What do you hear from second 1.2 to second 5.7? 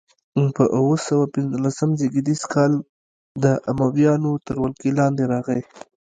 پنځلسم زېږدیز کال د امویانو تر ولکې لاندې راغي.